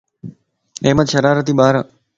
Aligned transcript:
احمد 0.87 1.07
شرارتي 1.13 1.53
ٻار 1.59 1.73
ائي 1.77 1.85